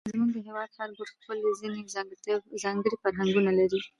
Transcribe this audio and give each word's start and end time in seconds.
زموږ 0.13 0.29
د 0.35 0.37
هېواد 0.47 0.69
هر 0.79 0.89
ګوټ 0.97 1.09
خپل 1.17 1.37
ځېنې 1.59 1.81
ځانګړي 2.63 2.95
فرهنګونه 3.03 3.51
لري، 3.59 3.79